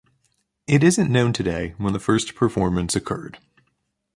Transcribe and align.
It 0.65 0.83
isn't 0.83 1.11
known 1.11 1.31
today 1.31 1.75
when 1.77 1.93
the 1.93 1.99
first 1.99 2.33
performance 2.33 2.95
occurred. 2.95 3.37